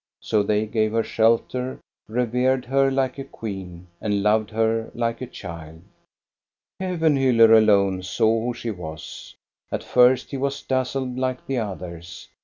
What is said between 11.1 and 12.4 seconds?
like the others.